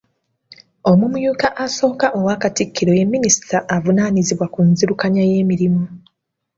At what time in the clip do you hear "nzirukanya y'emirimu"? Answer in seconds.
4.69-5.83